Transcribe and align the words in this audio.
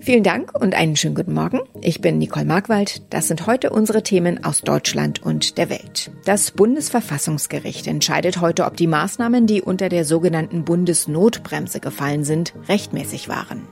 Vielen 0.00 0.22
Dank 0.22 0.58
und 0.58 0.74
einen 0.74 0.96
schönen 0.96 1.14
guten 1.14 1.34
Morgen. 1.34 1.60
Ich 1.80 2.00
bin 2.00 2.18
Nicole 2.18 2.44
Markwald. 2.44 3.02
Das 3.10 3.28
sind 3.28 3.46
heute 3.46 3.70
unsere 3.70 4.02
Themen 4.02 4.44
aus 4.44 4.60
Deutschland 4.60 5.22
und 5.22 5.58
der 5.58 5.70
Welt. 5.70 6.10
Das 6.24 6.50
Bundesverfassungsgericht 6.52 7.86
entscheidet 7.86 8.40
heute, 8.40 8.64
ob 8.64 8.76
die 8.76 8.86
Maßnahmen, 8.86 9.46
die 9.46 9.62
unter 9.62 9.88
der 9.88 10.04
sogenannten 10.04 10.64
Bundesnotbremse 10.64 11.80
gefallen 11.80 12.24
sind, 12.24 12.54
rechtmäßig 12.68 13.28
waren. 13.28 13.66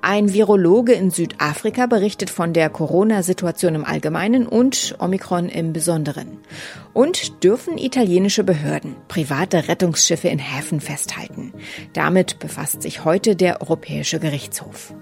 Ein 0.00 0.32
Virologe 0.34 0.92
in 0.92 1.10
Südafrika 1.10 1.86
berichtet 1.86 2.28
von 2.28 2.52
der 2.52 2.68
Corona-Situation 2.68 3.74
im 3.74 3.84
Allgemeinen 3.84 4.46
und 4.46 4.96
Omikron 4.98 5.48
im 5.48 5.72
Besonderen. 5.72 6.40
Und 6.92 7.42
dürfen 7.42 7.78
italienische 7.78 8.44
Behörden 8.44 8.96
private 9.08 9.68
Rettungsschiffe 9.68 10.28
in 10.28 10.38
Häfen 10.38 10.80
festhalten? 10.80 11.54
Damit 11.94 12.38
befasst 12.38 12.82
sich 12.82 13.04
heute 13.04 13.34
der 13.34 13.62
Europäische 13.62 14.20
Gerichtshof. 14.20 14.92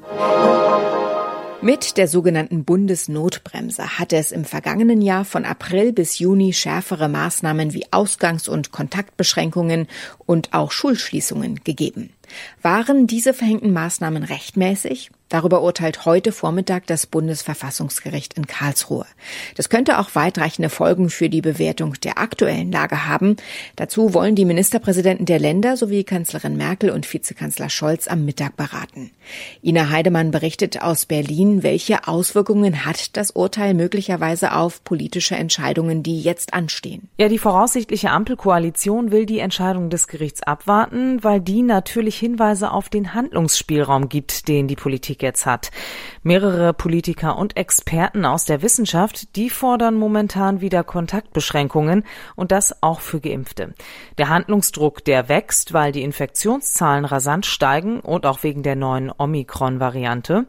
Mit 1.64 1.96
der 1.96 2.08
sogenannten 2.08 2.64
Bundesnotbremse 2.64 3.98
hatte 3.98 4.16
es 4.16 4.32
im 4.32 4.44
vergangenen 4.44 5.00
Jahr 5.00 5.24
von 5.24 5.44
April 5.44 5.92
bis 5.92 6.18
Juni 6.18 6.52
schärfere 6.52 7.08
Maßnahmen 7.08 7.72
wie 7.72 7.86
Ausgangs- 7.92 8.48
und 8.48 8.72
Kontaktbeschränkungen 8.72 9.86
und 10.26 10.52
auch 10.54 10.72
Schulschließungen 10.72 11.62
gegeben. 11.62 12.10
Waren 12.62 13.06
diese 13.06 13.32
verhängten 13.32 13.72
Maßnahmen 13.72 14.24
rechtmäßig? 14.24 15.12
Darüber 15.32 15.62
urteilt 15.62 16.04
heute 16.04 16.30
Vormittag 16.30 16.86
das 16.88 17.06
Bundesverfassungsgericht 17.06 18.34
in 18.34 18.46
Karlsruhe. 18.46 19.06
Das 19.56 19.70
könnte 19.70 19.98
auch 19.98 20.14
weitreichende 20.14 20.68
Folgen 20.68 21.08
für 21.08 21.30
die 21.30 21.40
Bewertung 21.40 21.94
der 21.94 22.18
aktuellen 22.18 22.70
Lage 22.70 23.06
haben. 23.06 23.36
Dazu 23.76 24.12
wollen 24.12 24.34
die 24.34 24.44
Ministerpräsidenten 24.44 25.24
der 25.24 25.38
Länder 25.38 25.78
sowie 25.78 26.04
Kanzlerin 26.04 26.58
Merkel 26.58 26.90
und 26.90 27.10
Vizekanzler 27.10 27.70
Scholz 27.70 28.08
am 28.08 28.26
Mittag 28.26 28.58
beraten. 28.58 29.10
Ina 29.62 29.88
Heidemann 29.88 30.32
berichtet 30.32 30.82
aus 30.82 31.06
Berlin, 31.06 31.62
welche 31.62 32.06
Auswirkungen 32.06 32.84
hat 32.84 33.16
das 33.16 33.30
Urteil 33.30 33.72
möglicherweise 33.72 34.52
auf 34.52 34.84
politische 34.84 35.36
Entscheidungen, 35.36 36.02
die 36.02 36.20
jetzt 36.20 36.52
anstehen. 36.52 37.08
Ja, 37.16 37.30
die 37.30 37.38
voraussichtliche 37.38 38.10
Ampelkoalition 38.10 39.10
will 39.10 39.24
die 39.24 39.38
Entscheidung 39.38 39.88
des 39.88 40.08
Gerichts 40.08 40.42
abwarten, 40.42 41.24
weil 41.24 41.40
die 41.40 41.62
natürlich 41.62 42.18
Hinweise 42.18 42.70
auf 42.70 42.90
den 42.90 43.14
Handlungsspielraum 43.14 44.10
gibt, 44.10 44.46
den 44.48 44.68
die 44.68 44.76
Politik 44.76 45.21
jetzt 45.22 45.46
hat. 45.46 45.70
Mehrere 46.22 46.74
Politiker 46.74 47.38
und 47.38 47.56
Experten 47.56 48.24
aus 48.24 48.44
der 48.44 48.60
Wissenschaft, 48.60 49.34
die 49.36 49.48
fordern 49.48 49.94
momentan 49.94 50.60
wieder 50.60 50.84
Kontaktbeschränkungen 50.84 52.04
und 52.36 52.52
das 52.52 52.82
auch 52.82 53.00
für 53.00 53.20
Geimpfte. 53.20 53.74
Der 54.18 54.28
Handlungsdruck, 54.28 55.04
der 55.04 55.28
wächst, 55.28 55.72
weil 55.72 55.92
die 55.92 56.02
Infektionszahlen 56.02 57.04
rasant 57.04 57.46
steigen 57.46 58.00
und 58.00 58.26
auch 58.26 58.42
wegen 58.42 58.62
der 58.62 58.76
neuen 58.76 59.10
Omikron-Variante. 59.16 60.46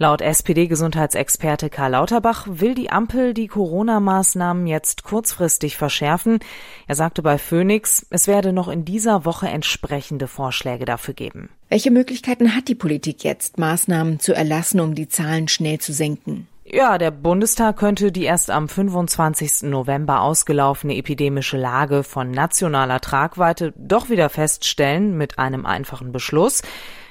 Laut 0.00 0.20
SPD-Gesundheitsexperte 0.20 1.70
Karl 1.70 1.90
Lauterbach 1.90 2.46
will 2.48 2.76
die 2.76 2.88
Ampel 2.88 3.34
die 3.34 3.48
Corona-Maßnahmen 3.48 4.68
jetzt 4.68 5.02
kurzfristig 5.02 5.76
verschärfen. 5.76 6.38
Er 6.86 6.94
sagte 6.94 7.20
bei 7.20 7.36
Phoenix, 7.36 8.06
es 8.08 8.28
werde 8.28 8.52
noch 8.52 8.68
in 8.68 8.84
dieser 8.84 9.24
Woche 9.24 9.48
entsprechende 9.48 10.28
Vorschläge 10.28 10.84
dafür 10.84 11.14
geben. 11.14 11.48
Welche 11.68 11.90
Möglichkeiten 11.90 12.54
hat 12.54 12.68
die 12.68 12.76
Politik 12.76 13.24
jetzt, 13.24 13.58
Maßnahmen 13.58 14.20
zu 14.20 14.34
erlassen, 14.34 14.78
um 14.78 14.94
die 14.94 15.08
Zahlen 15.08 15.48
schnell 15.48 15.80
zu 15.80 15.92
senken? 15.92 16.46
Ja, 16.64 16.98
der 16.98 17.10
Bundestag 17.10 17.78
könnte 17.78 18.12
die 18.12 18.24
erst 18.24 18.50
am 18.50 18.68
25. 18.68 19.62
November 19.62 20.20
ausgelaufene 20.20 20.96
epidemische 20.96 21.56
Lage 21.56 22.04
von 22.04 22.30
nationaler 22.30 23.00
Tragweite 23.00 23.72
doch 23.76 24.10
wieder 24.10 24.28
feststellen 24.28 25.16
mit 25.16 25.40
einem 25.40 25.66
einfachen 25.66 26.12
Beschluss. 26.12 26.62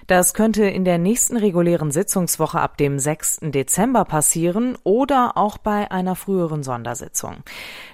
Das 0.07 0.33
könnte 0.33 0.63
in 0.63 0.85
der 0.85 0.97
nächsten 0.97 1.35
regulären 1.35 1.91
Sitzungswoche 1.91 2.61
ab 2.61 2.77
dem 2.77 2.97
6. 2.97 3.39
Dezember 3.41 4.05
passieren 4.05 4.77
oder 4.85 5.35
auch 5.35 5.57
bei 5.57 5.91
einer 5.91 6.15
früheren 6.15 6.63
Sondersitzung. 6.63 7.43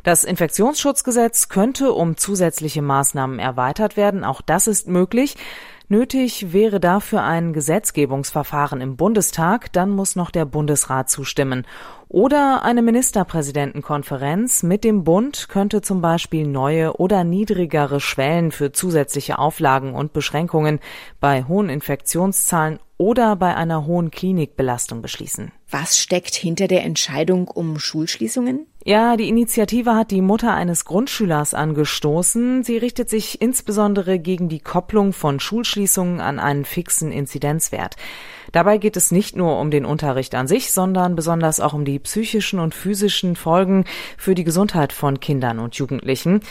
Das 0.03 0.23
Infektionsschutzgesetz 0.23 1.49
könnte 1.49 1.91
um 1.91 2.15
zusätzliche 2.15 2.83
Maßnahmen 2.83 3.39
erweitert 3.39 3.97
werden. 3.97 4.23
Auch 4.23 4.41
das 4.41 4.67
ist 4.67 4.87
möglich. 4.87 5.37
Nötig 5.89 6.53
wäre 6.53 6.79
dafür 6.79 7.23
ein 7.23 7.51
Gesetzgebungsverfahren 7.51 8.79
im 8.79 8.95
Bundestag, 8.95 9.73
dann 9.73 9.89
muss 9.89 10.15
noch 10.15 10.31
der 10.31 10.45
Bundesrat 10.45 11.09
zustimmen. 11.09 11.67
Oder 12.13 12.61
eine 12.63 12.83
Ministerpräsidentenkonferenz 12.83 14.61
mit 14.61 14.83
dem 14.83 15.03
Bund 15.03 15.49
könnte 15.49 15.81
zum 15.81 16.01
Beispiel 16.01 16.45
neue 16.45 16.97
oder 16.97 17.23
niedrigere 17.23 17.99
Schwellen 17.99 18.51
für 18.51 18.71
zusätzliche 18.71 19.39
Auflagen 19.39 19.95
und 19.95 20.13
Beschränkungen 20.13 20.79
bei 21.19 21.45
hohen 21.45 21.69
Infektionszahlen 21.69 22.77
oder 22.99 23.35
bei 23.35 23.55
einer 23.55 23.87
hohen 23.87 24.11
Klinikbelastung 24.11 25.01
beschließen. 25.01 25.51
Was 25.71 25.97
steckt 25.97 26.35
hinter 26.35 26.67
der 26.67 26.83
Entscheidung 26.83 27.47
um 27.47 27.79
Schulschließungen? 27.79 28.67
Ja, 28.85 29.17
die 29.17 29.27
Initiative 29.27 29.95
hat 29.95 30.11
die 30.11 30.21
Mutter 30.21 30.53
eines 30.53 30.85
Grundschülers 30.85 31.55
angestoßen. 31.55 32.63
Sie 32.63 32.77
richtet 32.77 33.09
sich 33.09 33.41
insbesondere 33.41 34.19
gegen 34.19 34.49
die 34.49 34.59
Kopplung 34.59 35.13
von 35.13 35.39
Schulschließungen 35.39 36.21
an 36.21 36.37
einen 36.37 36.63
fixen 36.63 37.11
Inzidenzwert. 37.11 37.95
Dabei 38.51 38.77
geht 38.77 38.97
es 38.97 39.11
nicht 39.11 39.35
nur 39.35 39.59
um 39.59 39.71
den 39.71 39.83
Unterricht 39.83 40.35
an 40.35 40.47
sich, 40.47 40.71
sondern 40.71 41.15
besonders 41.15 41.59
auch 41.59 41.73
um 41.73 41.85
die 41.85 41.97
psychischen 42.03 42.59
und 42.59 42.75
physischen 42.75 43.35
Folgen 43.35 43.85
für 44.17 44.35
die 44.35 44.43
Gesundheit 44.43 44.93
von 44.93 45.19
Kindern 45.19 45.59
und 45.59 45.75
Jugendlichen. 45.75 46.41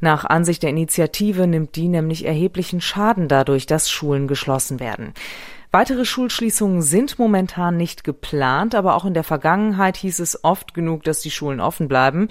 Nach 0.00 0.24
Ansicht 0.24 0.62
der 0.62 0.70
Initiative 0.70 1.46
nimmt 1.46 1.76
die 1.76 1.88
nämlich 1.88 2.24
erheblichen 2.24 2.80
Schaden 2.80 3.28
dadurch, 3.28 3.66
dass 3.66 3.90
Schulen 3.90 4.26
geschlossen 4.26 4.80
werden. 4.80 5.14
Weitere 5.70 6.04
Schulschließungen 6.04 6.82
sind 6.82 7.18
momentan 7.18 7.78
nicht 7.78 8.04
geplant, 8.04 8.74
aber 8.74 8.94
auch 8.94 9.06
in 9.06 9.14
der 9.14 9.24
Vergangenheit 9.24 9.96
hieß 9.96 10.18
es 10.18 10.44
oft 10.44 10.74
genug, 10.74 11.02
dass 11.04 11.20
die 11.20 11.30
Schulen 11.30 11.60
offen 11.60 11.88
bleiben. 11.88 12.28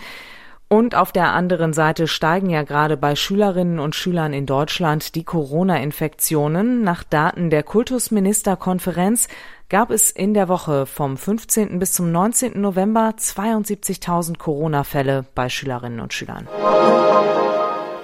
Und 0.71 0.95
auf 0.95 1.11
der 1.11 1.33
anderen 1.33 1.73
Seite 1.73 2.07
steigen 2.07 2.49
ja 2.49 2.63
gerade 2.63 2.95
bei 2.95 3.17
Schülerinnen 3.17 3.77
und 3.77 3.93
Schülern 3.93 4.31
in 4.31 4.45
Deutschland 4.45 5.15
die 5.15 5.25
Corona-Infektionen. 5.25 6.81
Nach 6.81 7.03
Daten 7.03 7.49
der 7.49 7.61
Kultusministerkonferenz 7.63 9.27
gab 9.67 9.91
es 9.91 10.11
in 10.11 10.33
der 10.33 10.47
Woche 10.47 10.85
vom 10.85 11.17
15. 11.17 11.77
bis 11.77 11.91
zum 11.91 12.13
19. 12.13 12.61
November 12.61 13.13
72.000 13.17 14.37
Corona-Fälle 14.37 15.25
bei 15.35 15.49
Schülerinnen 15.49 15.99
und 15.99 16.13
Schülern. 16.13 16.47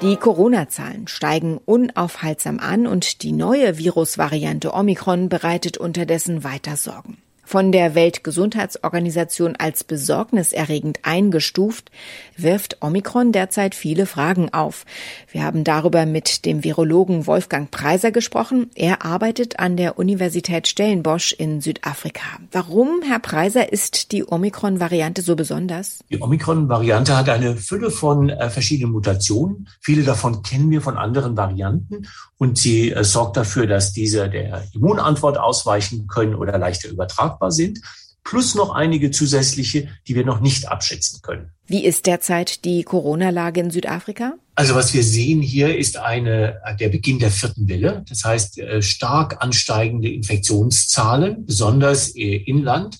Die 0.01 0.17
Corona-Zahlen 0.17 1.07
steigen 1.07 1.61
unaufhaltsam 1.63 2.59
an 2.59 2.85
und 2.85 3.23
die 3.23 3.31
neue 3.31 3.77
Virusvariante 3.77 4.73
Omikron 4.73 5.29
bereitet 5.29 5.77
unterdessen 5.77 6.43
weiter 6.43 6.75
Sorgen 6.75 7.17
von 7.47 7.71
der 7.71 7.95
Weltgesundheitsorganisation 7.95 9.55
als 9.55 9.85
besorgniserregend 9.85 10.99
eingestuft, 11.03 11.91
wirft 12.35 12.79
Omikron 12.81 13.31
derzeit 13.31 13.73
viele 13.73 14.05
Fragen 14.05 14.53
auf. 14.53 14.85
Wir 15.31 15.43
haben 15.43 15.63
darüber 15.63 16.05
mit 16.05 16.43
dem 16.45 16.65
Virologen 16.65 17.25
Wolfgang 17.25 17.71
Preiser 17.71 18.11
gesprochen. 18.11 18.69
Er 18.75 19.05
arbeitet 19.05 19.59
an 19.59 19.77
der 19.77 19.97
Universität 19.97 20.67
Stellenbosch 20.67 21.31
in 21.31 21.61
Südafrika. 21.61 22.25
Warum, 22.51 23.01
Herr 23.07 23.19
Preiser, 23.19 23.71
ist 23.71 24.11
die 24.11 24.25
Omikron-Variante 24.27 25.21
so 25.21 25.37
besonders? 25.37 25.99
Die 26.09 26.21
Omikron-Variante 26.21 27.15
hat 27.15 27.29
eine 27.29 27.55
Fülle 27.55 27.91
von 27.91 28.29
äh, 28.29 28.49
verschiedenen 28.49 28.91
Mutationen. 28.91 29.69
Viele 29.79 30.03
davon 30.03 30.41
kennen 30.41 30.69
wir 30.69 30.81
von 30.81 30.97
anderen 30.97 31.37
Varianten 31.37 32.07
und 32.37 32.57
sie 32.57 32.91
äh, 32.91 33.05
sorgt 33.05 33.37
dafür, 33.37 33.67
dass 33.67 33.93
diese 33.93 34.29
der 34.29 34.65
Immunantwort 34.73 35.37
ausweichen 35.37 36.07
können 36.07 36.35
oder 36.35 36.57
leichter 36.57 36.89
übertragbar 37.37 37.51
sind, 37.51 37.79
plus 38.23 38.55
noch 38.55 38.71
einige 38.71 39.11
zusätzliche, 39.11 39.87
die 40.07 40.15
wir 40.15 40.25
noch 40.25 40.41
nicht 40.41 40.67
abschätzen 40.67 41.21
können. 41.21 41.51
Wie 41.65 41.85
ist 41.85 42.05
derzeit 42.05 42.65
die 42.65 42.83
Corona-Lage 42.83 43.61
in 43.61 43.71
Südafrika? 43.71 44.33
Also 44.55 44.75
was 44.75 44.93
wir 44.93 45.03
sehen 45.03 45.41
hier 45.41 45.77
ist 45.77 45.97
eine, 45.97 46.59
der 46.79 46.89
Beginn 46.89 47.19
der 47.19 47.31
vierten 47.31 47.67
Welle. 47.69 48.03
Das 48.09 48.23
heißt, 48.25 48.57
äh, 48.57 48.81
stark 48.81 49.41
ansteigende 49.41 50.09
Infektionszahlen, 50.09 51.45
besonders 51.45 52.15
äh, 52.15 52.35
inland 52.35 52.97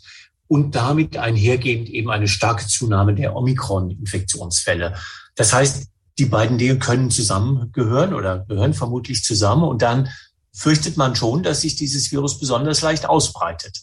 und 0.48 0.76
damit 0.76 1.18
einhergehend 1.18 1.90
eben 1.90 2.10
eine 2.10 2.30
starke 2.30 2.66
Zunahme 2.68 3.14
der 3.14 3.36
Omikron-Infektionsfälle. 3.36 4.96
Das 5.36 5.52
heißt, 5.52 5.88
die 6.20 6.26
beiden 6.26 6.58
Dinge 6.58 6.80
können 6.80 7.12
zusammengehören 7.12 8.14
oder 8.14 8.46
gehören 8.48 8.74
vermutlich 8.74 9.24
zusammen 9.24 9.64
und 9.64 9.82
dann 9.82 10.10
fürchtet 10.54 10.96
man 10.96 11.16
schon, 11.16 11.44
dass 11.44 11.62
sich 11.62 11.76
dieses 11.76 12.12
Virus 12.12 12.40
besonders 12.40 12.82
leicht 12.82 13.08
ausbreitet. 13.08 13.78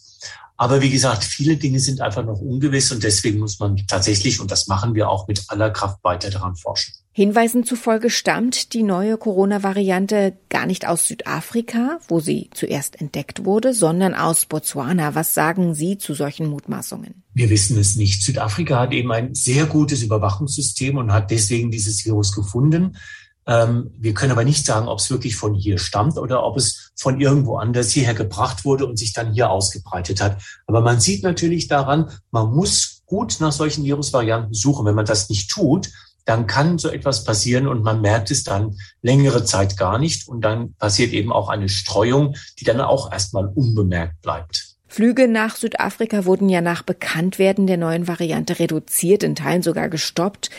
Aber 0.57 0.81
wie 0.81 0.89
gesagt, 0.89 1.23
viele 1.23 1.57
Dinge 1.57 1.79
sind 1.79 1.99
einfach 1.99 2.23
noch 2.23 2.39
ungewiss 2.39 2.91
und 2.91 3.03
deswegen 3.03 3.39
muss 3.39 3.59
man 3.59 3.75
tatsächlich, 3.87 4.39
und 4.39 4.51
das 4.51 4.67
machen 4.67 4.95
wir 4.95 5.09
auch 5.09 5.27
mit 5.27 5.43
aller 5.49 5.69
Kraft 5.69 6.01
weiter 6.03 6.29
daran 6.29 6.55
forschen. 6.55 6.93
Hinweisen 7.11 7.63
zufolge 7.63 8.09
stammt 8.09 8.73
die 8.73 8.83
neue 8.83 9.17
Corona-Variante 9.17 10.37
gar 10.49 10.65
nicht 10.65 10.85
aus 10.85 11.07
Südafrika, 11.07 11.99
wo 12.09 12.19
sie 12.19 12.49
zuerst 12.53 12.99
entdeckt 12.99 13.45
wurde, 13.45 13.73
sondern 13.73 14.13
aus 14.13 14.45
Botswana. 14.45 15.15
Was 15.15 15.33
sagen 15.33 15.75
Sie 15.75 15.97
zu 15.97 16.13
solchen 16.13 16.47
Mutmaßungen? 16.47 17.23
Wir 17.33 17.49
wissen 17.49 17.77
es 17.77 17.95
nicht. 17.95 18.21
Südafrika 18.21 18.81
hat 18.81 18.93
eben 18.93 19.11
ein 19.13 19.33
sehr 19.33 19.65
gutes 19.65 20.03
Überwachungssystem 20.03 20.97
und 20.97 21.13
hat 21.13 21.31
deswegen 21.31 21.71
dieses 21.71 22.05
Virus 22.05 22.33
gefunden. 22.33 22.97
Ähm, 23.47 23.91
wir 23.97 24.13
können 24.13 24.31
aber 24.31 24.43
nicht 24.43 24.65
sagen, 24.65 24.87
ob 24.87 24.99
es 24.99 25.09
wirklich 25.09 25.35
von 25.35 25.53
hier 25.53 25.77
stammt 25.77 26.17
oder 26.17 26.43
ob 26.43 26.57
es 26.57 26.91
von 26.95 27.19
irgendwo 27.21 27.57
anders 27.57 27.91
hierher 27.91 28.13
gebracht 28.15 28.65
wurde 28.65 28.85
und 28.85 28.97
sich 28.97 29.13
dann 29.13 29.33
hier 29.33 29.49
ausgebreitet 29.49 30.21
hat. 30.21 30.41
Aber 30.65 30.81
man 30.81 30.99
sieht 30.99 31.23
natürlich 31.23 31.67
daran, 31.67 32.11
man 32.31 32.51
muss 32.53 33.03
gut 33.05 33.37
nach 33.39 33.51
solchen 33.51 33.83
Virusvarianten 33.83 34.53
suchen. 34.53 34.85
Wenn 34.85 34.95
man 34.95 35.05
das 35.05 35.29
nicht 35.29 35.49
tut, 35.51 35.89
dann 36.25 36.47
kann 36.47 36.79
so 36.79 36.89
etwas 36.89 37.23
passieren 37.23 37.67
und 37.67 37.83
man 37.83 38.01
merkt 38.01 38.31
es 38.31 38.43
dann 38.43 38.77
längere 39.01 39.45
Zeit 39.45 39.77
gar 39.77 39.99
nicht 39.99 40.27
und 40.27 40.41
dann 40.41 40.73
passiert 40.73 41.13
eben 41.13 41.31
auch 41.31 41.49
eine 41.49 41.69
Streuung, 41.69 42.35
die 42.59 42.65
dann 42.65 42.81
auch 42.81 43.11
erstmal 43.11 43.47
unbemerkt 43.47 44.21
bleibt. 44.21 44.74
Flüge 44.95 45.27
nach 45.27 45.57
Südafrika 45.57 46.23
wurden 46.23 46.47
ja 46.47 46.61
nach 46.61 46.81
Bekanntwerden 46.81 47.67
der 47.67 47.75
neuen 47.75 48.07
Variante 48.07 48.59
reduziert, 48.59 49.23
in 49.23 49.35
Teilen 49.35 49.61
sogar 49.61 49.89
gestoppt. 49.89 50.49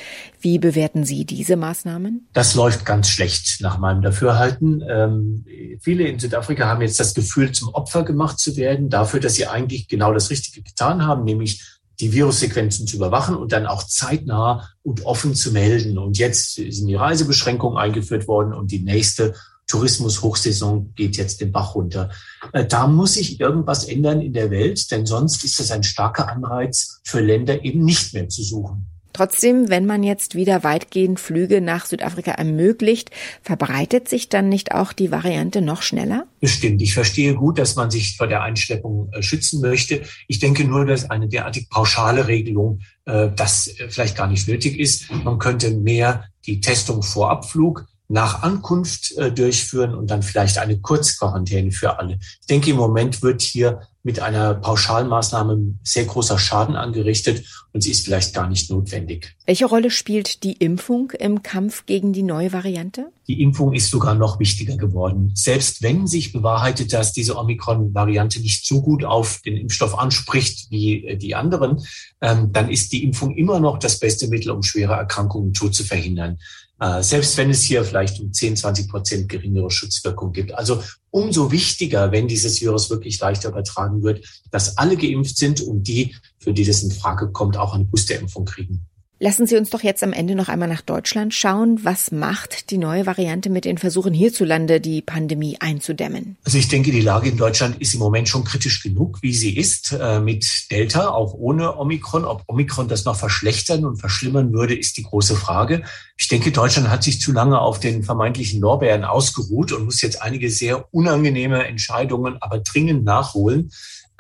Wie 0.43 0.59
bewerten 0.59 1.05
Sie 1.05 1.25
diese 1.25 1.57
Maßnahmen? 1.57 2.29
Das 2.35 2.55
läuft 2.55 2.85
ganz 2.85 3.09
schlecht 3.09 3.63
nach 3.63 3.79
meinem 3.79 4.03
Dafürhalten. 4.03 4.85
Ähm, 4.87 5.47
viele 5.81 6.07
in 6.07 6.19
Südafrika 6.19 6.67
haben 6.67 6.83
jetzt 6.83 7.01
das 7.01 7.15
Gefühl, 7.15 7.53
zum 7.53 7.71
Opfer 7.71 8.05
gemacht 8.05 8.39
zu 8.39 8.59
werden, 8.59 8.91
dafür, 8.91 9.21
dass 9.21 9.37
sie 9.37 9.47
eigentlich 9.47 9.89
genau 9.89 10.13
das 10.13 10.29
Richtige 10.29 10.61
getan 10.61 11.07
haben, 11.07 11.25
nämlich 11.25 11.65
die 11.99 12.13
Virussequenzen 12.13 12.87
zu 12.87 12.97
überwachen 12.97 13.37
und 13.37 13.53
dann 13.53 13.65
auch 13.65 13.85
zeitnah 13.85 14.69
und 14.83 15.07
offen 15.07 15.35
zu 15.35 15.51
melden. 15.51 15.97
Und 15.97 16.19
jetzt 16.19 16.57
sind 16.57 16.87
die 16.87 16.95
Reisebeschränkungen 16.95 17.79
eingeführt 17.79 18.29
worden 18.29 18.53
und 18.53 18.71
die 18.71 18.81
nächste 18.81 19.33
Tourismus-Hochsaison 19.69 20.93
geht 20.95 21.17
jetzt 21.17 21.41
den 21.41 21.53
Bach 21.53 21.75
runter. 21.75 22.11
Äh, 22.53 22.67
da 22.67 22.87
muss 22.87 23.15
sich 23.15 23.41
irgendwas 23.41 23.85
ändern 23.85 24.21
in 24.21 24.33
der 24.33 24.51
Welt, 24.51 24.91
denn 24.91 25.07
sonst 25.07 25.45
ist 25.45 25.59
das 25.59 25.71
ein 25.71 25.83
starker 25.83 26.29
Anreiz 26.29 27.01
für 27.05 27.21
Länder 27.21 27.65
eben 27.65 27.85
nicht 27.85 28.15
mehr 28.15 28.29
zu 28.29 28.43
suchen. 28.43 28.87
Trotzdem, 29.17 29.71
wenn 29.71 29.87
man 29.87 30.03
jetzt 30.03 30.35
wieder 30.35 30.63
weitgehend 30.63 31.19
Flüge 31.19 31.63
nach 31.63 31.87
Südafrika 31.87 32.33
ermöglicht, 32.33 33.11
verbreitet 33.41 34.11
sich 34.11 34.29
dann 34.29 34.51
nicht 34.51 34.73
auch 34.73 34.93
die 34.93 35.11
Variante 35.11 35.63
noch 35.63 35.81
schneller? 35.81 36.27
Bestimmt. 36.39 36.83
Ich 36.83 36.93
verstehe 36.93 37.35
gut, 37.35 37.59
dass 37.59 37.77
man 37.77 37.91
sich 37.91 38.19
vor 38.19 38.27
der 38.27 38.43
Einschleppung 38.43 39.11
äh, 39.13 39.23
schützen 39.23 39.63
möchte. 39.63 40.03
Ich 40.29 40.39
denke 40.39 40.65
nur, 40.65 40.85
dass 40.85 41.09
eine 41.09 41.29
derartig 41.29 41.71
pauschale 41.71 42.29
Regelung 42.29 42.81
äh, 43.07 43.31
das 43.35 43.75
vielleicht 43.89 44.19
gar 44.19 44.27
nicht 44.29 44.49
nötig 44.49 44.79
ist. 44.79 45.11
Man 45.11 45.39
könnte 45.39 45.71
mehr 45.71 46.25
die 46.45 46.61
Testung 46.61 47.03
vor 47.03 47.31
Abflug 47.31 47.87
nach 48.09 48.43
Ankunft 48.43 49.17
äh, 49.17 49.33
durchführen 49.33 49.95
und 49.95 50.11
dann 50.11 50.23
vielleicht 50.23 50.59
eine 50.59 50.79
Kurzquarantäne 50.79 51.73
für 51.73 51.99
alle. 51.99 52.19
Ich 52.41 52.47
denke, 52.49 52.71
im 52.71 52.77
Moment 52.77 53.23
wird 53.23 53.43
hier 53.43 53.81
mit 54.07 54.21
einer 54.21 54.55
Pauschalmaßnahme 54.55 55.75
sehr 55.83 56.05
großer 56.05 56.39
Schaden 56.39 56.77
angerichtet 56.77 57.45
und 57.73 57.81
sie 57.81 57.91
ist 57.91 58.05
vielleicht 58.05 58.33
gar 58.33 58.49
nicht 58.49 58.71
notwendig. 58.71 59.35
Welche 59.47 59.67
Rolle 59.67 59.91
spielt 59.91 60.45
die 60.45 60.53
Impfung 60.53 61.11
im 61.11 61.43
Kampf 61.43 61.87
gegen 61.87 62.13
die 62.13 62.23
neue 62.23 62.53
Variante? 62.53 63.11
Die 63.27 63.43
Impfung 63.43 63.73
ist 63.73 63.91
sogar 63.91 64.15
noch 64.15 64.39
wichtiger 64.39 64.77
geworden. 64.77 65.33
Selbst 65.35 65.83
wenn 65.83 66.07
sich 66.07 66.33
bewahrheitet, 66.33 66.93
dass 66.93 67.13
diese 67.13 67.37
Omikron-Variante 67.37 68.39
nicht 68.39 68.65
so 68.65 68.81
gut 68.81 69.05
auf 69.05 69.41
den 69.45 69.57
Impfstoff 69.57 69.99
anspricht 69.99 70.71
wie 70.71 71.05
äh, 71.05 71.17
die 71.17 71.35
anderen, 71.35 71.85
ähm, 72.21 72.53
dann 72.53 72.71
ist 72.71 72.93
die 72.93 73.03
Impfung 73.03 73.35
immer 73.35 73.59
noch 73.59 73.77
das 73.77 73.99
beste 73.99 74.29
Mittel, 74.29 74.53
um 74.53 74.63
schwere 74.63 74.95
Erkrankungen 74.95 75.53
tot 75.53 75.75
zu 75.75 75.83
verhindern. 75.83 76.39
Äh, 76.79 77.03
selbst 77.03 77.37
wenn 77.39 77.51
es 77.51 77.63
hier 77.63 77.85
vielleicht 77.85 78.21
um 78.21 78.33
10, 78.33 78.57
20 78.57 78.89
Prozent 78.89 79.29
geringere 79.29 79.71
Schutzwirkung 79.71 80.33
gibt. 80.33 80.53
Also 80.53 80.83
umso 81.11 81.51
wichtiger, 81.51 82.13
wenn 82.13 82.29
dieses 82.29 82.61
Virus 82.61 82.91
wirklich 82.91 83.19
leichter 83.19 83.49
übertragen 83.49 84.03
wird, 84.03 84.27
dass 84.51 84.77
alle 84.77 84.97
geimpft 84.97 85.39
sind 85.39 85.63
und 85.63 85.85
die, 85.85 86.15
für 86.39 86.53
die 86.53 86.65
das 86.65 86.83
in 86.83 86.91
Frage 86.91 87.33
kommt, 87.33 87.57
auch 87.57 87.75
eine 87.75 87.85
Boosterimpfung 87.85 88.45
kriegen. 88.45 88.87
Lassen 89.19 89.47
Sie 89.47 89.57
uns 89.57 89.71
doch 89.71 89.83
jetzt 89.83 90.03
am 90.03 90.13
Ende 90.13 90.35
noch 90.35 90.49
einmal 90.49 90.69
nach 90.69 90.83
Deutschland 90.83 91.33
schauen. 91.33 91.81
Was 91.83 92.13
macht 92.13 92.71
die 92.71 92.77
neue 92.77 93.07
Variante 93.07 93.49
mit 93.49 93.65
den 93.65 93.79
Versuchen 93.79 94.13
hierzulande, 94.13 94.79
die 94.79 95.01
Pandemie 95.01 95.57
einzudämmen? 95.59 96.37
Also 96.45 96.59
ich 96.59 96.69
denke, 96.69 96.91
die 96.91 97.01
Lage 97.01 97.31
in 97.31 97.39
Deutschland 97.39 97.81
ist 97.81 97.95
im 97.95 98.01
Moment 98.01 98.29
schon 98.29 98.45
kritisch 98.45 98.83
genug, 98.83 99.23
wie 99.23 99.33
sie 99.33 99.57
ist, 99.57 99.97
äh, 99.99 100.21
mit 100.21 100.71
Delta, 100.71 101.09
auch 101.09 101.33
ohne 101.33 101.79
Omikron. 101.79 102.27
Ob 102.27 102.43
Omikron 102.47 102.89
das 102.89 103.07
noch 103.07 103.17
verschlechtern 103.17 103.87
und 103.87 103.97
verschlimmern 103.97 104.53
würde, 104.53 104.75
ist 104.75 104.99
die 104.99 105.05
große 105.05 105.35
Frage. 105.35 105.85
Ich 106.19 106.29
denke, 106.29 106.53
Deutschland 106.53 106.91
hat 106.91 107.03
sich 107.03 107.19
zu 107.19 107.33
lange 107.33 107.59
auf 107.59 107.81
den 107.81 108.03
vermeintlichen 108.03 108.61
Lorbeeren 108.61 109.05
ausgeruht 109.05 109.73
und 109.73 109.87
muss 109.87 110.03
jetzt 110.03 110.21
einige 110.21 110.51
sehr 110.51 110.93
unangenehme 110.93 111.67
Entscheidungen 111.67 112.37
aber 112.41 112.59
dringend 112.59 113.05
nachholen. 113.05 113.71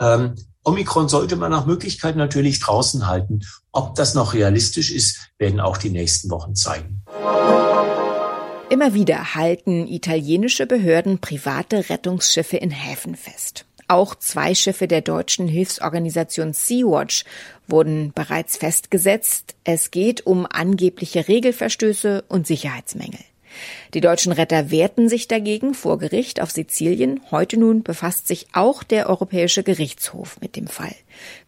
Ähm, 0.00 0.36
Omikron 0.66 1.08
sollte 1.08 1.36
man 1.36 1.52
nach 1.52 1.64
Möglichkeit 1.64 2.16
natürlich 2.16 2.58
draußen 2.58 3.06
halten. 3.06 3.42
Ob 3.70 3.94
das 3.94 4.14
noch 4.14 4.34
realistisch 4.34 4.90
ist, 4.90 5.30
werden 5.38 5.60
auch 5.60 5.76
die 5.76 5.90
nächsten 5.90 6.28
Wochen 6.28 6.56
zeigen. 6.56 7.04
Immer 8.68 8.92
wieder 8.92 9.36
halten 9.36 9.86
italienische 9.86 10.66
Behörden 10.66 11.20
private 11.20 11.88
Rettungsschiffe 11.88 12.56
in 12.56 12.72
Häfen 12.72 13.14
fest. 13.14 13.64
Auch 13.86 14.16
zwei 14.16 14.56
Schiffe 14.56 14.88
der 14.88 15.02
deutschen 15.02 15.46
Hilfsorganisation 15.46 16.52
Sea-Watch 16.52 17.24
wurden 17.68 18.10
bereits 18.12 18.56
festgesetzt. 18.56 19.54
Es 19.62 19.92
geht 19.92 20.26
um 20.26 20.46
angebliche 20.50 21.28
Regelverstöße 21.28 22.24
und 22.28 22.48
Sicherheitsmängel. 22.48 23.20
Die 23.94 24.00
deutschen 24.00 24.32
Retter 24.32 24.70
wehrten 24.70 25.08
sich 25.08 25.28
dagegen 25.28 25.74
vor 25.74 25.98
Gericht 25.98 26.40
auf 26.40 26.50
Sizilien. 26.50 27.20
Heute 27.30 27.58
nun 27.58 27.82
befasst 27.82 28.26
sich 28.28 28.46
auch 28.52 28.82
der 28.82 29.08
Europäische 29.08 29.62
Gerichtshof 29.62 30.40
mit 30.40 30.56
dem 30.56 30.66
Fall. 30.66 30.94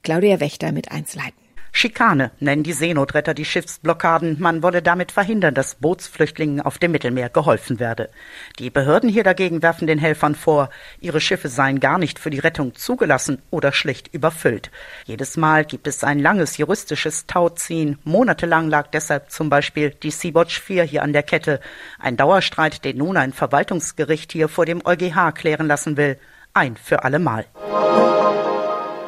Claudia 0.03 0.41
Wächter 0.41 0.73
mit 0.73 0.91
Einzelheiten. 0.91 1.48
Schikane 1.78 2.32
nennen 2.40 2.64
die 2.64 2.73
Seenotretter 2.73 3.35
die 3.35 3.44
Schiffsblockaden. 3.44 4.40
Man 4.40 4.64
wolle 4.64 4.82
damit 4.82 5.12
verhindern, 5.12 5.54
dass 5.54 5.76
Bootsflüchtlingen 5.76 6.61
auf 6.61 6.78
dem 6.78 6.90
Mittelmeer 6.90 7.28
geholfen 7.28 7.78
werde. 7.78 8.11
Die 8.58 8.68
Behörden 8.68 9.08
hier 9.08 9.23
dagegen 9.23 9.62
werfen 9.62 9.87
den 9.87 10.00
Helfern 10.00 10.35
vor, 10.35 10.70
ihre 10.99 11.20
Schiffe 11.20 11.49
seien 11.49 11.78
gar 11.78 11.99
nicht 11.99 12.18
für 12.18 12.30
die 12.30 12.40
Rettung 12.40 12.75
zugelassen 12.75 13.40
oder 13.50 13.70
schlicht 13.70 14.12
überfüllt. 14.12 14.73
Jedes 15.04 15.37
Mal 15.37 15.64
gibt 15.64 15.87
es 15.87 16.02
ein 16.02 16.18
langes 16.18 16.56
juristisches 16.56 17.28
Tauziehen. 17.28 18.00
Monatelang 18.02 18.68
lag 18.68 18.88
deshalb 18.88 19.30
zum 19.30 19.49
Beispiel 19.49 19.90
die 19.90 20.11
Sea-Watch 20.11 20.61
4 20.61 20.82
hier 20.82 21.04
an 21.04 21.12
der 21.12 21.23
Kette. 21.23 21.61
Ein 22.00 22.16
Dauerstreit, 22.16 22.85
den 22.85 22.97
nun 22.97 23.16
ein 23.16 23.32
Verwaltungsgericht 23.32 24.32
hier 24.32 24.49
vor 24.49 24.66
dem 24.66 24.85
EuGH 24.85 25.30
klären 25.32 25.68
lassen 25.68 25.97
will. 25.97 26.18
Ein 26.54 26.76
für 26.76 27.04
allemal. 27.04 27.47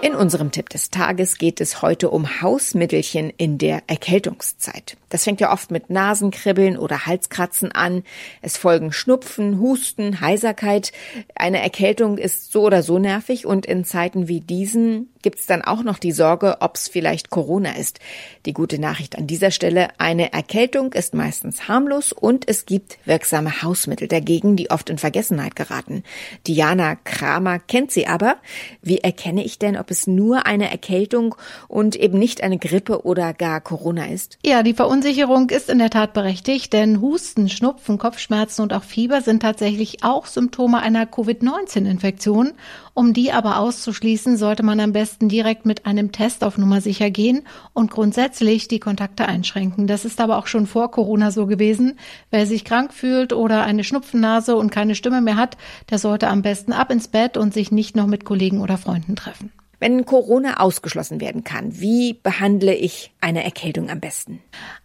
In 0.02 0.14
unserem 0.14 0.50
Tipp 0.50 0.71
des 0.71 0.88
Tages 0.88 1.37
geht 1.37 1.61
es 1.61 1.83
heute 1.83 2.09
um 2.09 2.40
Hausmittelchen 2.40 3.30
in 3.37 3.59
der 3.59 3.83
Erkältungszeit. 3.87 4.97
Das 5.11 5.25
fängt 5.25 5.40
ja 5.42 5.52
oft 5.52 5.71
mit 5.71 5.90
Nasenkribbeln 5.90 6.78
oder 6.78 7.04
Halskratzen 7.04 7.71
an. 7.73 8.04
Es 8.40 8.57
folgen 8.57 8.92
Schnupfen, 8.92 9.61
Husten, 9.61 10.23
Heiserkeit. 10.23 10.92
Eine 11.35 11.61
Erkältung 11.61 12.16
ist 12.16 12.50
so 12.50 12.62
oder 12.62 12.83
so 12.83 12.99
nervig 12.99 13.45
und 13.45 13.66
in 13.66 13.85
Zeiten 13.85 14.26
wie 14.26 14.40
diesen 14.40 15.11
gibt's 15.23 15.47
dann 15.47 15.62
auch 15.62 15.83
noch 15.83 15.99
die 15.99 16.12
Sorge, 16.12 16.59
ob's 16.61 16.88
vielleicht 16.88 17.28
Corona 17.28 17.76
ist. 17.76 18.00
Die 18.47 18.54
gute 18.54 18.78
Nachricht 18.78 19.19
an 19.19 19.26
dieser 19.26 19.50
Stelle, 19.50 19.88
eine 19.99 20.33
Erkältung 20.33 20.95
ist 20.95 21.12
meistens 21.12 21.69
harmlos 21.69 22.12
und 22.12 22.49
es 22.49 22.64
gibt 22.64 22.99
wirksame 23.04 23.62
Hausmittel 23.62 24.09
dagegen, 24.09 24.57
die 24.57 24.71
oft 24.71 24.88
in 24.88 24.97
Vergessenheit 24.97 25.57
geraten. 25.57 26.04
Diana 26.47 26.97
Kramer 26.97 27.59
kennt 27.59 27.90
sie 27.92 28.07
aber. 28.07 28.37
Wie 28.80 28.99
erkenne 28.99 29.45
ich 29.45 29.59
denn, 29.59 29.76
ob 29.76 29.89
es 29.90 30.06
nur 30.06 30.47
eine 30.47 30.70
Erkältung 30.70 31.35
und 31.68 31.97
eben 31.97 32.18
nicht 32.18 32.42
eine 32.42 32.59
Grippe 32.59 33.04
oder 33.04 33.35
gar 33.35 33.61
Corona 33.61 34.06
ist? 34.06 34.38
Ja, 34.44 34.62
die 34.62 34.75
Verunsicherung 34.75 35.50
ist 35.50 35.68
in 35.68 35.78
der 35.78 35.90
Tat 35.90 36.12
berechtigt, 36.12 36.73
denn 36.73 37.00
Husten, 37.00 37.49
Schnupfen, 37.49 37.99
Kopfschmerzen 37.99 38.62
und 38.62 38.73
auch 38.73 38.85
Fieber 38.85 39.20
sind 39.20 39.40
tatsächlich 39.40 40.02
auch 40.02 40.26
Symptome 40.26 40.80
einer 40.80 41.06
Covid-19-Infektion. 41.06 42.52
Um 42.94 43.12
die 43.14 43.32
aber 43.32 43.59
auszuschließen, 43.59 44.37
sollte 44.37 44.62
man 44.62 44.80
am 44.80 44.92
besten 44.92 45.28
direkt 45.28 45.64
mit 45.64 45.87
einem 45.87 46.12
Test 46.12 46.44
auf 46.44 46.59
Nummer 46.59 46.80
sicher 46.80 47.11
gehen 47.11 47.42
und 47.73 47.90
grundsätzlich 47.90 48.68
die 48.68 48.80
Kontakte 48.80 49.26
einschränken. 49.26 49.87
Das 49.87 50.04
ist 50.04 50.20
aber 50.20 50.38
auch 50.38 50.47
schon 50.47 50.66
vor 50.66 50.90
Corona 50.90 51.30
so 51.30 51.47
gewesen. 51.47 51.99
Wer 52.30 52.47
sich 52.47 52.64
krank 52.64 52.92
fühlt 52.92 53.32
oder 53.32 53.62
eine 53.62 53.85
Schnupfennase 53.85 54.56
und 54.56 54.70
keine 54.70 54.94
Stimme 54.94 55.20
mehr 55.20 55.37
hat, 55.37 55.56
der 55.90 55.99
sollte 55.99 56.28
am 56.28 56.42
besten 56.42 56.73
ab 56.73 56.90
ins 56.90 57.09
Bett 57.09 57.37
und 57.37 57.54
sich 57.54 57.73
nicht 57.73 57.97
noch 57.97 58.06
mit 58.06 58.25
Kollegen 58.25 58.61
oder 58.61 58.76
Freunden 58.76 59.16
treffen. 59.16 59.52
Wenn 59.80 60.04
Corona 60.04 60.60
ausgeschlossen 60.60 61.22
werden 61.22 61.42
kann, 61.42 61.80
wie 61.80 62.12
behandle 62.12 62.75
ich 62.75 63.12
eine 63.22 63.42
Erkältung 63.42 63.88
am 63.88 63.99
besten? 63.99 64.40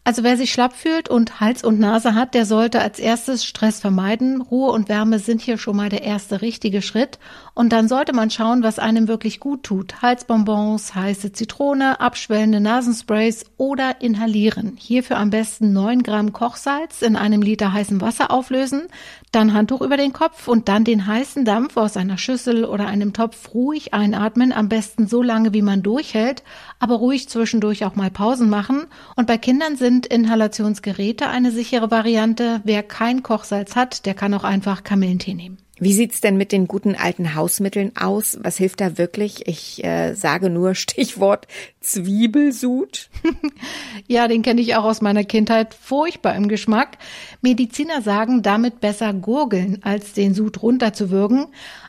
Also 0.05 0.23
wer 0.23 0.37
sich 0.37 0.53
schlapp 0.53 0.73
fühlt 0.73 1.09
und 1.09 1.41
Hals 1.41 1.65
und 1.65 1.79
Nase 1.79 2.15
hat, 2.15 2.33
der 2.33 2.45
sollte 2.45 2.79
als 2.79 2.99
erstes 2.99 3.43
Stress 3.43 3.81
vermeiden. 3.81 4.39
Ruhe 4.39 4.71
und 4.71 4.87
Wärme 4.87 5.19
sind 5.19 5.41
hier 5.41 5.57
schon 5.57 5.75
mal 5.75 5.89
der 5.89 6.03
erste 6.03 6.41
richtige 6.41 6.81
Schritt. 6.81 7.19
Und 7.53 7.73
dann 7.73 7.89
sollte 7.89 8.13
man 8.13 8.29
schauen, 8.29 8.63
was 8.63 8.79
einem 8.79 9.09
wirklich 9.09 9.41
gut 9.41 9.63
tut. 9.63 10.01
Halsbonbons, 10.01 10.95
heiße 10.95 11.33
Zitrone, 11.33 11.99
abschwellende 11.99 12.61
Nasensprays 12.61 13.45
oder 13.57 13.99
inhalieren. 13.99 14.77
Hierfür 14.79 15.17
am 15.17 15.29
besten 15.29 15.73
9 15.73 16.03
Gramm 16.03 16.31
Kochsalz 16.31 17.01
in 17.01 17.17
einem 17.17 17.41
Liter 17.41 17.73
heißem 17.73 17.99
Wasser 17.99 18.31
auflösen, 18.31 18.83
dann 19.31 19.53
Handtuch 19.53 19.81
über 19.81 19.97
den 19.97 20.13
Kopf 20.13 20.47
und 20.47 20.69
dann 20.69 20.85
den 20.85 21.07
heißen 21.07 21.43
Dampf 21.43 21.75
aus 21.75 21.97
einer 21.97 22.17
Schüssel 22.17 22.63
oder 22.63 22.87
einem 22.87 23.11
Topf 23.11 23.53
ruhig 23.53 23.93
einatmen, 23.93 24.53
am 24.53 24.69
besten 24.69 24.84
so 24.97 25.23
lange, 25.23 25.53
wie 25.53 25.61
man 25.61 25.81
durchhält, 25.81 26.43
aber 26.79 26.95
ruhig 26.95 27.27
zwischendurch 27.27 27.85
auch 27.85 27.95
mal 27.95 28.11
Pausen 28.11 28.49
machen. 28.49 28.85
Und 29.15 29.27
bei 29.27 29.37
Kindern 29.37 29.75
sind 29.75 29.85
sind 29.85 30.07
Inhalationsgeräte 30.07 31.27
eine 31.27 31.51
sichere 31.51 31.91
Variante. 31.91 32.59
Wer 32.63 32.83
kein 32.83 33.23
Kochsalz 33.23 33.75
hat, 33.75 34.05
der 34.05 34.15
kann 34.15 34.33
auch 34.33 34.43
einfach 34.43 34.83
Kamillentee 34.83 35.33
nehmen. 35.35 35.57
Wie 35.77 35.93
sieht's 35.93 36.21
denn 36.21 36.37
mit 36.37 36.51
den 36.51 36.67
guten 36.67 36.95
alten 36.95 37.35
Hausmitteln 37.35 37.95
aus? 37.97 38.37
Was 38.41 38.57
hilft 38.57 38.81
da 38.81 38.97
wirklich? 38.97 39.47
Ich 39.47 39.83
äh, 39.83 40.13
sage 40.15 40.49
nur 40.49 40.73
Stichwort 40.75 41.47
Zwiebelsud. 41.81 43.09
ja, 44.07 44.27
den 44.27 44.41
kenne 44.41 44.61
ich 44.61 44.75
auch 44.75 44.85
aus 44.85 45.01
meiner 45.01 45.23
Kindheit. 45.23 45.73
Furchtbar 45.73 46.35
im 46.35 46.47
Geschmack. 46.47 46.97
Mediziner 47.41 48.01
sagen, 48.01 48.41
damit 48.41 48.81
besser 48.81 49.13
gurgeln, 49.13 49.79
als 49.81 50.13
den 50.13 50.33
Sud 50.33 50.61
runterzuwürgen. 50.61 51.47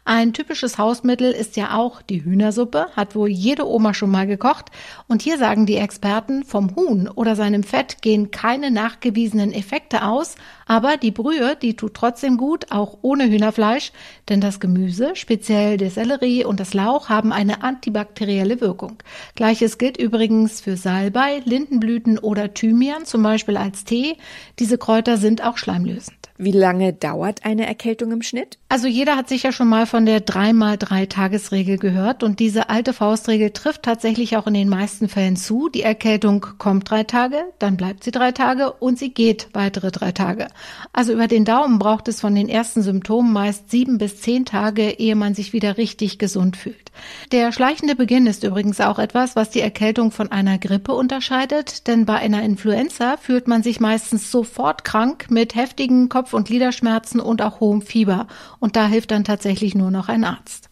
Ein 0.09 0.33
typisches 0.33 0.79
Hausmittel 0.79 1.33
ist 1.33 1.57
ja 1.57 1.77
auch 1.77 2.01
die 2.01 2.23
Hühnersuppe, 2.23 2.87
hat 2.95 3.17
wohl 3.17 3.29
jede 3.29 3.69
Oma 3.69 3.93
schon 3.93 4.13
mal 4.13 4.29
gekocht. 4.29 4.67
Und 5.09 5.21
hier 5.21 5.37
sagen 5.37 5.67
die 5.67 5.79
Experten, 5.79 6.45
vom 6.45 6.77
Huhn 6.77 7.09
oder 7.09 7.35
seinem 7.35 7.65
Fett 7.65 8.03
gehen 8.03 8.31
keine 8.31 8.71
nachgewiesenen 8.71 9.53
Effekte 9.53 10.05
aus, 10.05 10.37
aber 10.65 10.97
die 10.97 11.11
Brühe, 11.11 11.57
die 11.61 11.75
tut 11.75 11.95
trotzdem 11.95 12.37
gut, 12.37 12.71
auch 12.71 12.99
ohne 13.03 13.29
Hühnerfleisch, 13.29 13.91
denn 14.29 14.41
das 14.41 14.61
Gemüse, 14.61 15.17
speziell 15.17 15.77
der 15.77 15.91
Sellerie 15.91 16.45
und 16.45 16.61
das 16.61 16.73
Lauch, 16.73 17.09
haben 17.09 17.33
eine 17.33 17.65
antibakterielle 17.65 18.61
Wirkung. 18.61 18.99
Gleiches 19.35 19.77
gilt 19.77 19.97
übrigens 19.97 20.61
für 20.61 20.77
Salbei, 20.77 21.43
Lindenblüten 21.45 22.21
oder 22.21 22.55
Thymian, 22.55 23.07
zum 23.07 23.25
Beispiel 23.25 23.57
als 23.57 23.83
Tee. 23.83 24.19
Diese 24.61 24.79
Kräuter 24.79 25.17
sind 25.17 25.43
auch 25.43 25.59
schleimlösend. 25.59 26.26
Wie 26.39 26.53
lange 26.53 26.93
dauert 26.93 27.45
eine 27.45 27.67
Erkältung 27.67 28.13
im 28.13 28.23
Schnitt? 28.23 28.59
Also 28.69 28.89
jeder 28.89 29.17
hat 29.17 29.29
sicher 29.29 29.53
schon 29.53 29.69
mal 29.69 29.87
von 29.87 30.05
der 30.05 30.25
3x3-Tagesregel 30.25 31.79
gehört 31.79 32.23
und 32.23 32.41
diese 32.41 32.69
alte 32.69 32.93
Faustregel 32.93 33.51
trifft 33.51 33.85
tatsächlich 33.85 34.37
auch 34.37 34.47
in 34.47 34.55
den 34.55 34.69
meisten 34.69 35.09
Fällen 35.09 35.37
zu. 35.37 35.71
Die 35.71 35.83
Erkältung 35.83 36.45
kommt 36.59 36.91
drei 36.91 37.05
Tage, 37.05 37.39
dann 37.59 37.79
bleibt 37.79 38.05
sie 38.05 38.11
drei 38.11 38.33
Tage 38.33 38.73
und 38.73 38.99
sie 38.99 39.15
geht 39.15 39.49
weitere 39.55 39.91
drei 39.91 40.13
Tage. 40.13 40.49
Also 40.93 41.13
über 41.15 41.27
den 41.27 41.47
Daumen 41.47 41.79
braucht 41.79 42.07
es 42.09 42.21
von 42.21 42.35
den 42.35 42.49
ersten 42.49 42.83
Symptomen 42.83 43.33
meist 43.33 43.71
sieben 43.71 43.97
bis 43.97 44.21
zehn 44.21 44.45
Tage, 44.45 44.91
ehe 44.91 45.17
man 45.17 45.35
sich 45.35 45.55
wieder 45.55 45.79
richtig 45.79 46.19
gesund 46.19 46.57
fühlt. 46.57 46.93
Der 47.33 47.53
schleichende 47.53 47.95
Beginn 47.95 48.27
ist 48.27 48.45
übrigens 48.45 48.81
auch 48.81 48.99
etwas, 48.99 49.37
was 49.37 49.51
die 49.51 49.61
Erkältung 49.61 50.11
von 50.11 50.33
einer 50.33 50.59
Grippe 50.59 50.93
unterscheidet, 50.93 51.87
denn 51.87 52.05
bei 52.05 52.17
einer 52.17 52.43
Influenza 52.43 53.17
fühlt 53.17 53.49
man 53.49 53.63
sich 53.63 53.81
meistens 53.81 54.31
sofort 54.31 54.85
krank 54.85 55.27
mit 55.31 55.55
heftigen 55.55 56.09
Kopf- 56.09 56.26
und 56.35 56.49
Gliederschmerzen 56.49 57.21
und 57.21 57.43
auch 57.43 57.61
hohem 57.61 57.83
Fieber. 57.83 58.27
Und 58.59 58.77
da 58.77 58.87
hilft 58.87 59.11
dann 59.11 59.25
tatsächlich 59.25 59.75
nur 59.75 59.91
noch 59.91 60.09
ein 60.09 60.25
Arzt. 60.25 60.69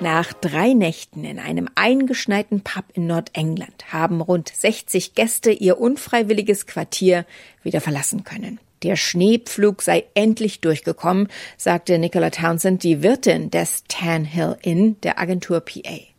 Nach 0.00 0.32
drei 0.32 0.72
Nächten 0.72 1.24
in 1.24 1.38
einem 1.38 1.68
eingeschneiten 1.76 2.62
Pub 2.62 2.84
in 2.92 3.06
Nordengland 3.06 3.92
haben 3.92 4.20
rund 4.20 4.48
60 4.48 5.14
Gäste 5.14 5.52
ihr 5.52 5.78
unfreiwilliges 5.78 6.66
Quartier 6.66 7.24
wieder 7.62 7.80
verlassen 7.80 8.24
können. 8.24 8.58
Der 8.82 8.96
Schneepflug 8.96 9.80
sei 9.80 10.04
endlich 10.14 10.60
durchgekommen, 10.60 11.28
sagte 11.56 12.00
Nicola 12.00 12.30
Townsend, 12.30 12.82
die 12.82 13.02
Wirtin 13.04 13.50
des 13.50 13.84
Tan 13.86 14.24
Hill 14.24 14.56
Inn 14.62 15.00
der 15.02 15.20
Agentur 15.20 15.60
PA. 15.60 16.11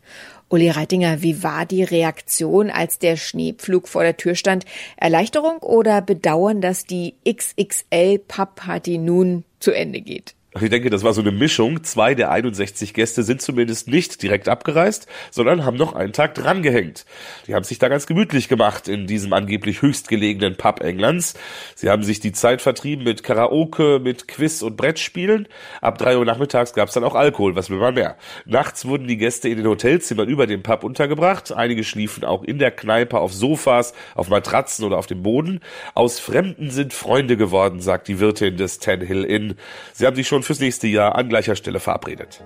Uli 0.53 0.69
Reitinger, 0.69 1.23
wie 1.23 1.41
war 1.41 1.65
die 1.65 1.83
Reaktion, 1.83 2.69
als 2.69 2.99
der 2.99 3.17
Schneepflug 3.17 3.87
vor 3.87 4.03
der 4.03 4.17
Tür 4.17 4.35
stand? 4.35 4.65
Erleichterung 4.97 5.57
oder 5.63 5.99
Bedauern, 5.99 6.61
dass 6.61 6.85
die 6.85 7.15
XXL 7.27 8.19
Pub 8.19 8.53
Party 8.53 8.99
nun 8.99 9.45
zu 9.57 9.71
Ende 9.71 9.99
geht? 9.99 10.35
Ich 10.61 10.69
denke, 10.69 10.91
das 10.91 11.03
war 11.03 11.13
so 11.13 11.21
eine 11.21 11.31
Mischung. 11.31 11.83
Zwei 11.83 12.13
der 12.13 12.29
61 12.29 12.93
Gäste 12.93 13.23
sind 13.23 13.41
zumindest 13.41 13.87
nicht 13.87 14.21
direkt 14.21 14.47
abgereist, 14.47 15.07
sondern 15.31 15.65
haben 15.65 15.77
noch 15.77 15.93
einen 15.93 16.13
Tag 16.13 16.35
drangehängt. 16.35 17.05
Die 17.47 17.55
haben 17.55 17.63
sich 17.63 17.79
da 17.79 17.87
ganz 17.87 18.05
gemütlich 18.05 18.49
gemacht 18.49 18.87
in 18.87 19.07
diesem 19.07 19.33
angeblich 19.33 19.81
höchstgelegenen 19.81 20.55
Pub 20.55 20.81
Englands. 20.81 21.33
Sie 21.73 21.89
haben 21.89 22.03
sich 22.03 22.19
die 22.19 22.33
Zeit 22.33 22.61
vertrieben 22.61 23.03
mit 23.03 23.23
Karaoke, 23.23 23.99
mit 23.99 24.27
Quiz 24.27 24.61
und 24.61 24.77
Brettspielen. 24.77 25.47
Ab 25.81 25.97
drei 25.97 26.17
Uhr 26.17 26.25
nachmittags 26.25 26.73
gab 26.73 26.89
es 26.89 26.93
dann 26.93 27.03
auch 27.03 27.15
Alkohol, 27.15 27.55
was 27.55 27.71
will 27.71 27.79
man 27.79 27.95
mehr. 27.95 28.15
Nachts 28.45 28.85
wurden 28.85 29.07
die 29.07 29.17
Gäste 29.17 29.49
in 29.49 29.57
den 29.57 29.65
Hotelzimmern 29.65 30.29
über 30.29 30.45
dem 30.45 30.61
Pub 30.61 30.83
untergebracht. 30.83 31.51
Einige 31.51 31.83
schliefen 31.83 32.23
auch 32.23 32.43
in 32.43 32.59
der 32.59 32.69
Kneipe 32.69 33.19
auf 33.19 33.33
Sofas, 33.33 33.93
auf 34.13 34.29
Matratzen 34.29 34.85
oder 34.85 34.99
auf 34.99 35.07
dem 35.07 35.23
Boden. 35.23 35.61
Aus 35.95 36.19
Fremden 36.19 36.69
sind 36.69 36.93
Freunde 36.93 37.37
geworden, 37.37 37.81
sagt 37.81 38.07
die 38.07 38.19
Wirtin 38.19 38.55
des 38.55 38.77
Ten 38.77 39.01
Hill 39.01 39.23
Inn. 39.23 39.55
Sie 39.93 40.05
haben 40.05 40.15
sich 40.15 40.27
schon 40.43 40.55
fürs 40.55 40.59
nächste 40.59 40.87
Jahr 40.87 41.15
an 41.15 41.29
gleicher 41.29 41.55
Stelle 41.55 41.79
verabredet. 41.79 42.43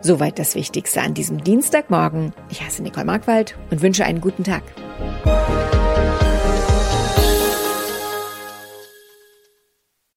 Soweit 0.00 0.38
das 0.38 0.54
Wichtigste 0.54 1.02
an 1.02 1.14
diesem 1.14 1.42
Dienstagmorgen. 1.42 2.32
Ich 2.50 2.62
heiße 2.62 2.82
Nicole 2.82 3.06
Markwald 3.06 3.56
und 3.70 3.82
wünsche 3.82 4.04
einen 4.04 4.20
guten 4.20 4.44
Tag. 4.44 4.62